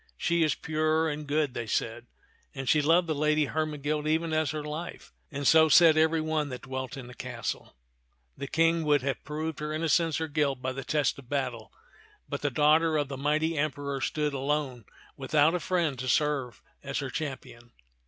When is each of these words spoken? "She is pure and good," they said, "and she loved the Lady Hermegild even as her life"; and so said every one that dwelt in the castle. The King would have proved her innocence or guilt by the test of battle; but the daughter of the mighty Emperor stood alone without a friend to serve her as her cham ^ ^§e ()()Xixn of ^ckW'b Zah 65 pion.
"She 0.17 0.41
is 0.41 0.55
pure 0.55 1.07
and 1.07 1.27
good," 1.27 1.53
they 1.53 1.67
said, 1.67 2.07
"and 2.55 2.67
she 2.67 2.81
loved 2.81 3.05
the 3.05 3.13
Lady 3.13 3.45
Hermegild 3.45 4.07
even 4.07 4.33
as 4.33 4.49
her 4.49 4.63
life"; 4.63 5.13
and 5.31 5.45
so 5.45 5.69
said 5.69 5.95
every 5.95 6.19
one 6.21 6.49
that 6.49 6.63
dwelt 6.63 6.97
in 6.97 7.05
the 7.05 7.13
castle. 7.13 7.75
The 8.35 8.47
King 8.47 8.83
would 8.85 9.03
have 9.03 9.23
proved 9.23 9.59
her 9.59 9.71
innocence 9.71 10.19
or 10.19 10.27
guilt 10.27 10.59
by 10.59 10.71
the 10.71 10.83
test 10.83 11.19
of 11.19 11.29
battle; 11.29 11.71
but 12.27 12.41
the 12.41 12.49
daughter 12.49 12.97
of 12.97 13.09
the 13.09 13.15
mighty 13.17 13.55
Emperor 13.55 14.01
stood 14.01 14.33
alone 14.33 14.85
without 15.17 15.53
a 15.53 15.59
friend 15.59 15.99
to 15.99 16.07
serve 16.07 16.63
her 16.81 16.89
as 16.89 16.97
her 16.97 17.11
cham 17.11 17.27
^ 17.37 17.37
^§e 17.37 17.37
()()Xixn 17.37 17.37
of 17.37 17.39
^ckW'b 17.39 17.57
Zah 17.57 17.69
65 17.69 17.69
pion. 17.69 17.73